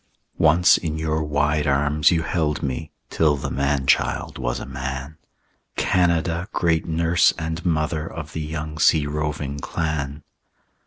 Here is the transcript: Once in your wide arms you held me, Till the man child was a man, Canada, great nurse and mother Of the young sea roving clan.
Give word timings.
Once 0.39 0.79
in 0.79 0.97
your 0.97 1.21
wide 1.21 1.67
arms 1.67 2.09
you 2.09 2.23
held 2.23 2.63
me, 2.63 2.89
Till 3.11 3.35
the 3.35 3.51
man 3.51 3.85
child 3.85 4.39
was 4.39 4.59
a 4.59 4.65
man, 4.65 5.19
Canada, 5.77 6.47
great 6.51 6.87
nurse 6.87 7.33
and 7.37 7.63
mother 7.63 8.11
Of 8.11 8.33
the 8.33 8.41
young 8.41 8.79
sea 8.79 9.05
roving 9.05 9.59
clan. 9.59 10.23